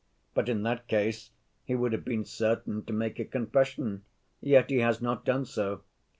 But 0.33 0.49
in 0.49 0.63
that 0.63 0.87
case 0.87 1.29
he 1.63 1.75
would 1.75 1.93
have 1.93 2.03
been 2.03 2.25
certain 2.25 2.83
to 2.85 2.91
make 2.91 3.19
a 3.19 3.23
confession, 3.23 4.03
yet 4.41 4.71
he 4.71 4.77
has 4.79 4.99
not 4.99 5.25
done 5.25 5.45
so. 5.45 5.83